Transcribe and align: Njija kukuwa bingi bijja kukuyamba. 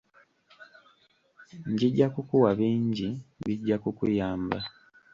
Njija 1.71 2.05
kukuwa 2.13 2.49
bingi 2.59 3.09
bijja 3.45 3.75
kukuyamba. 3.83 4.57